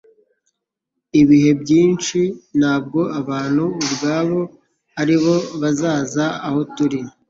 ibihe 1.21 1.51
byinshi 1.61 2.19
ntabwo 2.59 2.99
abantu 3.19 3.63
ubwabo 3.85 4.39
aribo 5.01 5.35
bazaza 5.61 6.25
aho 6.47 6.59
turi. 6.75 6.99